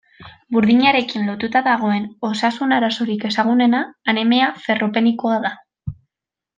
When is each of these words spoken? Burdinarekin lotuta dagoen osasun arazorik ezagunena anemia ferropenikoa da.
Burdinarekin 0.55 1.27
lotuta 1.31 1.61
dagoen 1.67 2.09
osasun 2.31 2.75
arazorik 2.79 3.29
ezagunena 3.33 3.85
anemia 4.15 4.53
ferropenikoa 4.67 5.41
da. 5.49 5.57